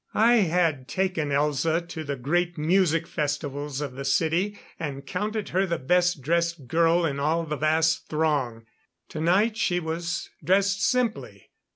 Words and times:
I 0.15 0.37
had 0.37 0.87
taken 0.87 1.29
Elza 1.29 1.87
to 1.89 2.03
the 2.03 2.15
great 2.15 2.57
music 2.57 3.05
festivals 3.05 3.81
of 3.81 3.93
the 3.93 4.03
city, 4.03 4.57
and 4.79 5.05
counted 5.05 5.49
her 5.49 5.67
the 5.67 5.77
best 5.77 6.23
dressed 6.23 6.67
girl 6.67 7.05
in 7.05 7.19
all 7.19 7.45
the 7.45 7.55
vast 7.55 8.07
throng. 8.09 8.65
Tonight 9.09 9.57
she 9.57 9.79
was 9.79 10.31
dressed 10.43 10.81
simply. 10.83 11.51